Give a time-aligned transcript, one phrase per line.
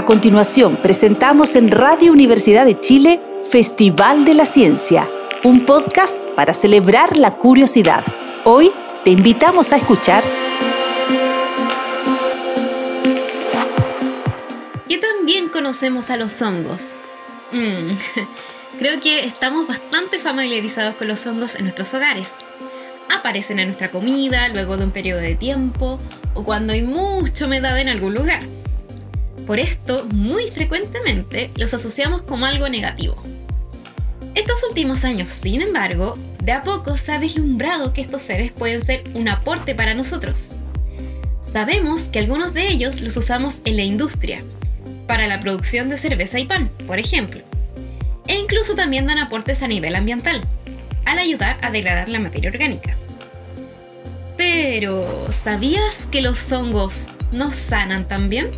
[0.00, 3.20] A continuación, presentamos en Radio Universidad de Chile
[3.50, 5.06] Festival de la Ciencia,
[5.44, 8.02] un podcast para celebrar la curiosidad.
[8.44, 8.70] Hoy
[9.04, 10.24] te invitamos a escuchar
[14.88, 16.94] ¿Qué tan bien conocemos a los hongos?
[17.52, 17.92] Mm,
[18.78, 22.28] creo que estamos bastante familiarizados con los hongos en nuestros hogares.
[23.14, 26.00] Aparecen en nuestra comida luego de un periodo de tiempo
[26.32, 28.59] o cuando hay mucha humedad en algún lugar.
[29.50, 33.20] Por esto, muy frecuentemente los asociamos como algo negativo.
[34.36, 38.80] Estos últimos años, sin embargo, de a poco se ha vislumbrado que estos seres pueden
[38.80, 40.54] ser un aporte para nosotros.
[41.52, 44.44] Sabemos que algunos de ellos los usamos en la industria,
[45.08, 47.42] para la producción de cerveza y pan, por ejemplo,
[48.28, 50.42] e incluso también dan aportes a nivel ambiental,
[51.04, 52.96] al ayudar a degradar la materia orgánica.
[54.36, 56.94] Pero, ¿sabías que los hongos
[57.32, 58.48] no sanan también?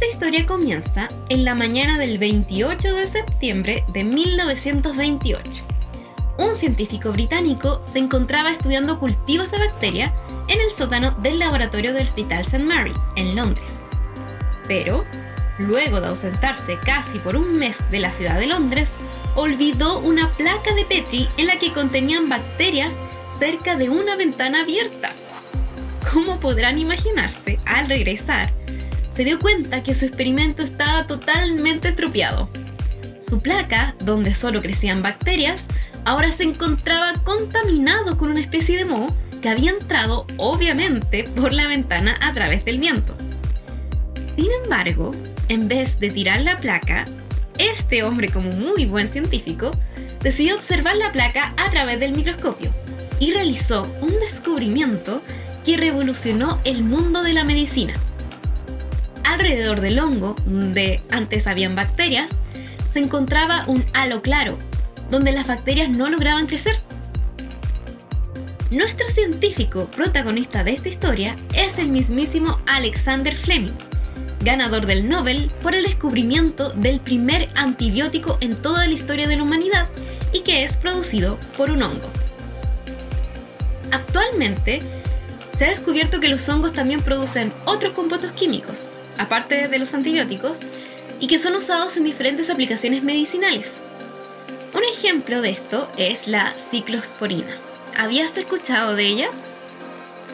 [0.00, 5.62] Esta historia comienza en la mañana del 28 de septiembre de 1928.
[6.38, 10.14] Un científico británico se encontraba estudiando cultivos de bacteria
[10.48, 12.60] en el sótano del laboratorio del Hospital St.
[12.60, 13.80] Mary, en Londres.
[14.66, 15.04] Pero,
[15.58, 18.96] luego de ausentarse casi por un mes de la ciudad de Londres,
[19.34, 22.94] olvidó una placa de Petri en la que contenían bacterias
[23.38, 25.12] cerca de una ventana abierta.
[26.10, 28.50] Como podrán imaginarse, al regresar,
[29.12, 32.48] se dio cuenta que su experimento estaba totalmente estropeado.
[33.26, 35.66] Su placa, donde solo crecían bacterias,
[36.04, 41.66] ahora se encontraba contaminado con una especie de moho que había entrado obviamente por la
[41.66, 43.16] ventana a través del viento.
[44.36, 45.12] Sin embargo,
[45.48, 47.04] en vez de tirar la placa,
[47.58, 49.70] este hombre como muy buen científico
[50.22, 52.72] decidió observar la placa a través del microscopio
[53.18, 55.22] y realizó un descubrimiento
[55.64, 57.94] que revolucionó el mundo de la medicina.
[59.30, 62.32] Alrededor del hongo, donde antes habían bacterias,
[62.92, 64.58] se encontraba un halo claro,
[65.08, 66.74] donde las bacterias no lograban crecer.
[68.72, 73.70] Nuestro científico protagonista de esta historia es el mismísimo Alexander Fleming,
[74.40, 79.44] ganador del Nobel por el descubrimiento del primer antibiótico en toda la historia de la
[79.44, 79.88] humanidad
[80.32, 82.10] y que es producido por un hongo.
[83.92, 84.80] Actualmente,
[85.56, 90.58] se ha descubierto que los hongos también producen otros compuestos químicos, aparte de los antibióticos,
[91.20, 93.74] y que son usados en diferentes aplicaciones medicinales.
[94.72, 97.56] Un ejemplo de esto es la ciclosporina.
[97.96, 99.28] ¿Habías escuchado de ella?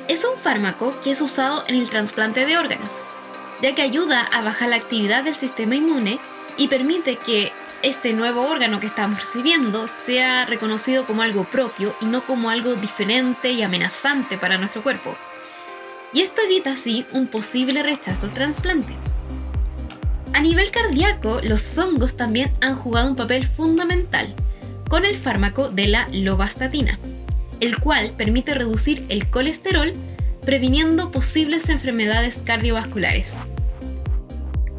[0.08, 2.90] Es un fármaco que es usado en el trasplante de órganos,
[3.62, 6.18] ya que ayuda a bajar la actividad del sistema inmune
[6.56, 7.50] y permite que
[7.82, 12.74] este nuevo órgano que estamos recibiendo sea reconocido como algo propio y no como algo
[12.74, 15.16] diferente y amenazante para nuestro cuerpo.
[16.12, 18.92] Y esto evita así un posible rechazo al trasplante.
[20.32, 24.34] A nivel cardíaco, los hongos también han jugado un papel fundamental
[24.88, 26.98] con el fármaco de la lovastatina,
[27.60, 29.94] el cual permite reducir el colesterol
[30.44, 33.34] previniendo posibles enfermedades cardiovasculares.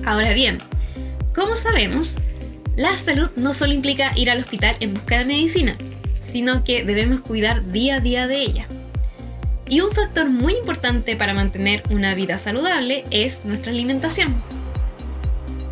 [0.05, 0.59] Ahora bien,
[1.35, 2.13] como sabemos,
[2.77, 5.77] la salud no solo implica ir al hospital en busca de medicina,
[6.21, 8.67] sino que debemos cuidar día a día de ella.
[9.69, 14.41] Y un factor muy importante para mantener una vida saludable es nuestra alimentación.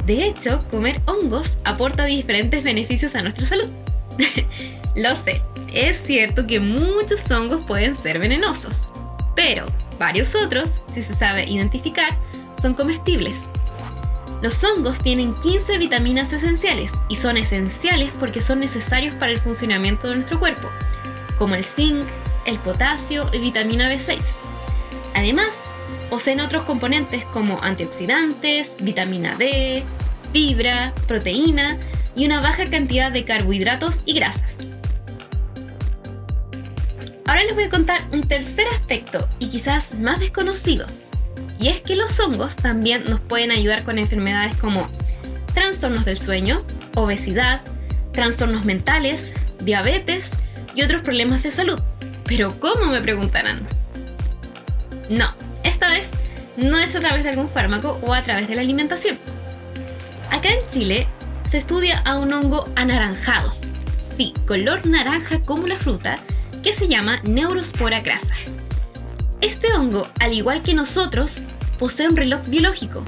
[0.06, 3.70] De hecho, comer hongos aporta diferentes beneficios a nuestra salud.
[4.96, 5.42] Lo sé,
[5.74, 8.84] es cierto que muchos hongos pueden ser venenosos,
[9.36, 9.66] pero
[10.00, 12.10] Varios otros, si se sabe identificar,
[12.62, 13.34] son comestibles.
[14.42, 20.08] Los hongos tienen 15 vitaminas esenciales y son esenciales porque son necesarios para el funcionamiento
[20.08, 20.70] de nuestro cuerpo,
[21.38, 22.04] como el zinc,
[22.46, 24.20] el potasio y vitamina B6.
[25.14, 25.62] Además,
[26.10, 29.84] poseen otros componentes como antioxidantes, vitamina D,
[30.32, 31.78] fibra, proteína
[32.16, 34.58] y una baja cantidad de carbohidratos y grasas.
[37.28, 40.86] Ahora les voy a contar un tercer aspecto y quizás más desconocido.
[41.60, 44.88] Y es que los hongos también nos pueden ayudar con enfermedades como
[45.54, 46.64] trastornos del sueño,
[46.96, 47.62] obesidad,
[48.12, 50.32] trastornos mentales, diabetes
[50.76, 51.80] y otros problemas de salud.
[52.26, 53.68] Pero ¿cómo me preguntarán?
[55.10, 55.28] No,
[55.64, 56.10] esta vez
[56.58, 59.18] no es a través de algún fármaco o a través de la alimentación.
[60.32, 61.08] Acá en Chile
[61.50, 63.54] se estudia a un hongo anaranjado.
[64.18, 66.18] Sí, color naranja como la fruta,
[66.64, 68.34] que se llama Neurospora crasa.
[69.42, 71.40] Este hongo, al igual que nosotros,
[71.78, 73.04] posee un reloj biológico.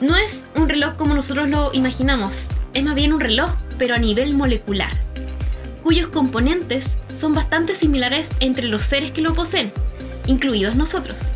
[0.00, 2.44] No es un reloj como nosotros lo imaginamos,
[2.74, 4.92] es más bien un reloj, pero a nivel molecular,
[5.82, 9.72] cuyos componentes son bastante similares entre los seres que lo poseen,
[10.26, 11.32] incluidos nosotros.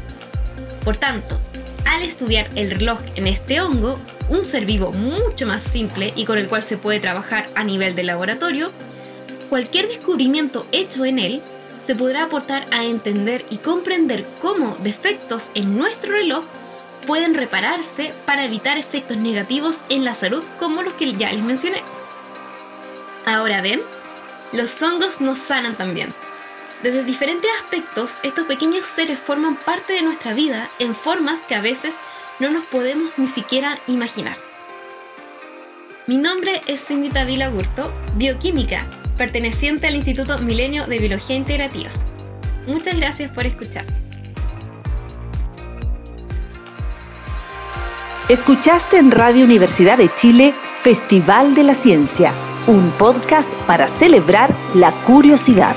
[0.82, 1.38] Por tanto,
[1.84, 3.96] al estudiar el reloj en este hongo,
[4.30, 7.94] un ser vivo mucho más simple y con el cual se puede trabajar a nivel
[7.94, 8.70] de laboratorio,
[9.50, 11.42] cualquier descubrimiento hecho en él
[11.86, 16.44] se podrá aportar a entender y comprender cómo defectos en nuestro reloj
[17.06, 21.82] pueden repararse para evitar efectos negativos en la salud como los que ya les mencioné.
[23.26, 23.80] Ahora ven,
[24.54, 26.14] los hongos nos sanan también.
[26.82, 31.60] Desde diferentes aspectos, estos pequeños seres forman parte de nuestra vida en formas que a
[31.60, 31.94] veces
[32.38, 34.36] no nos podemos ni siquiera imaginar.
[36.06, 38.86] Mi nombre es Cindy Tavila Gurto, bioquímica,
[39.16, 41.90] perteneciente al Instituto Milenio de Biología Integrativa.
[42.66, 43.86] Muchas gracias por escuchar.
[48.28, 52.32] Escuchaste en Radio Universidad de Chile Festival de la Ciencia,
[52.66, 55.76] un podcast para celebrar la curiosidad.